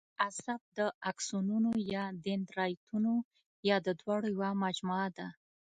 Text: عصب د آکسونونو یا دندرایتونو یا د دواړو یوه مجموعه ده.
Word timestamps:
عصب 0.27 0.61
د 0.77 0.79
آکسونونو 1.09 1.71
یا 1.93 2.03
دندرایتونو 2.25 3.13
یا 3.69 3.77
د 3.85 3.87
دواړو 3.99 4.27
یوه 4.35 4.49
مجموعه 4.63 5.07
ده. 5.17 5.27